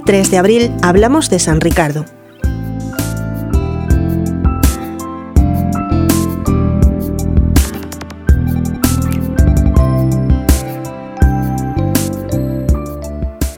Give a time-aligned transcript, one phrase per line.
[0.00, 2.04] 3 de abril hablamos de San Ricardo.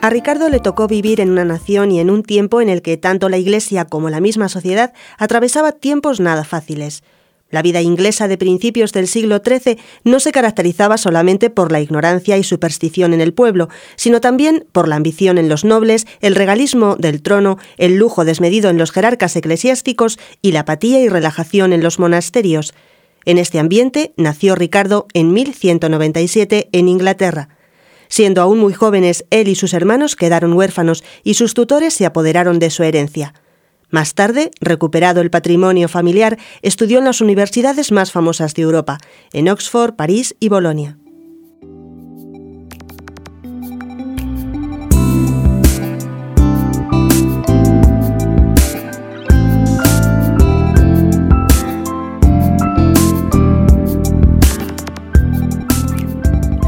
[0.00, 2.96] A Ricardo le tocó vivir en una nación y en un tiempo en el que
[2.96, 7.02] tanto la Iglesia como la misma sociedad atravesaba tiempos nada fáciles.
[7.50, 12.36] La vida inglesa de principios del siglo XIII no se caracterizaba solamente por la ignorancia
[12.36, 16.96] y superstición en el pueblo, sino también por la ambición en los nobles, el regalismo
[16.96, 21.82] del trono, el lujo desmedido en los jerarcas eclesiásticos y la apatía y relajación en
[21.82, 22.74] los monasterios.
[23.24, 27.48] En este ambiente nació Ricardo en 1197 en Inglaterra.
[28.08, 32.58] Siendo aún muy jóvenes, él y sus hermanos quedaron huérfanos y sus tutores se apoderaron
[32.58, 33.32] de su herencia.
[33.90, 38.98] Más tarde, recuperado el patrimonio familiar, estudió en las universidades más famosas de Europa,
[39.32, 40.98] en Oxford, París y Bolonia.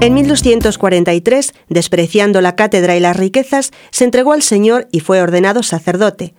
[0.00, 5.62] En 1243, despreciando la cátedra y las riquezas, se entregó al Señor y fue ordenado
[5.62, 6.34] sacerdote.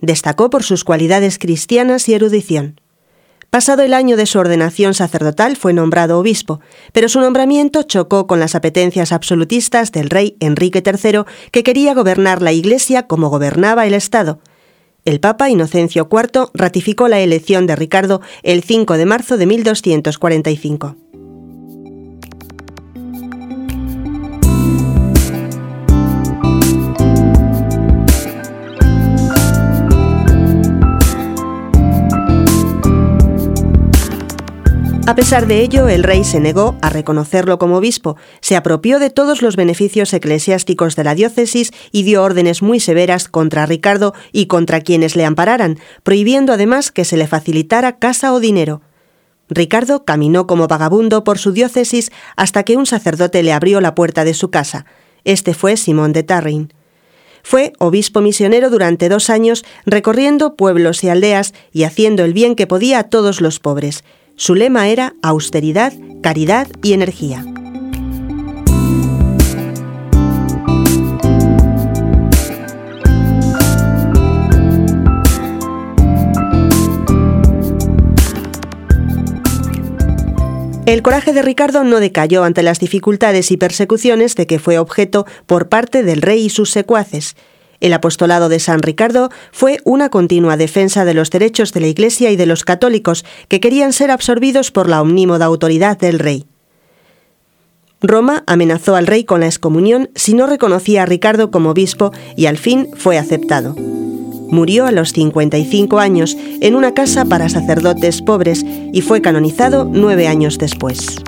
[0.00, 2.80] Destacó por sus cualidades cristianas y erudición.
[3.50, 6.60] Pasado el año de su ordenación sacerdotal fue nombrado obispo,
[6.92, 12.42] pero su nombramiento chocó con las apetencias absolutistas del rey Enrique III, que quería gobernar
[12.42, 14.38] la Iglesia como gobernaba el Estado.
[15.04, 21.09] El Papa Inocencio IV ratificó la elección de Ricardo el 5 de marzo de 1245.
[35.06, 39.10] A pesar de ello, el rey se negó a reconocerlo como obispo, se apropió de
[39.10, 44.46] todos los beneficios eclesiásticos de la diócesis y dio órdenes muy severas contra Ricardo y
[44.46, 48.82] contra quienes le ampararan, prohibiendo además que se le facilitara casa o dinero.
[49.48, 54.24] Ricardo caminó como vagabundo por su diócesis hasta que un sacerdote le abrió la puerta
[54.24, 54.86] de su casa.
[55.24, 56.72] Este fue Simón de Tarrin.
[57.42, 62.66] Fue obispo misionero durante dos años, recorriendo pueblos y aldeas y haciendo el bien que
[62.66, 64.04] podía a todos los pobres.
[64.40, 65.92] Su lema era austeridad,
[66.22, 67.44] caridad y energía.
[80.86, 85.26] El coraje de Ricardo no decayó ante las dificultades y persecuciones de que fue objeto
[85.44, 87.36] por parte del rey y sus secuaces.
[87.80, 92.30] El apostolado de San Ricardo fue una continua defensa de los derechos de la Iglesia
[92.30, 96.46] y de los católicos que querían ser absorbidos por la omnímoda autoridad del rey.
[98.02, 102.46] Roma amenazó al rey con la excomunión si no reconocía a Ricardo como obispo y
[102.46, 103.74] al fin fue aceptado.
[103.76, 110.26] Murió a los 55 años en una casa para sacerdotes pobres y fue canonizado nueve
[110.26, 111.22] años después.